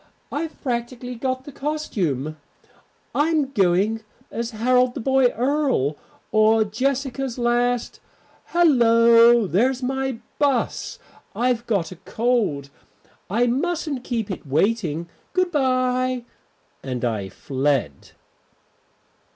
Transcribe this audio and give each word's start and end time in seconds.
I've 0.31 0.59
practically 0.63 1.13
got 1.13 1.45
the 1.45 1.51
costume, 1.51 2.37
I'm 3.13 3.51
going 3.51 4.01
as 4.31 4.49
Harold 4.49 4.95
the 4.95 4.99
Boy 4.99 5.27
Earl, 5.27 5.95
or 6.31 6.63
Jessica's 6.63 7.37
last 7.37 7.99
Hallo, 8.45 9.45
there's 9.45 9.83
my 9.83 10.17
bus; 10.39 10.97
I've 11.35 11.67
got 11.67 11.91
a 11.91 11.97
cold, 11.97 12.71
I 13.29 13.45
mustn't 13.45 14.03
keep 14.03 14.31
it 14.31 14.47
waiting. 14.47 15.07
Good 15.33 15.51
bye." 15.51 16.25
And 16.81 17.05
I 17.05 17.29
fled. 17.29 18.13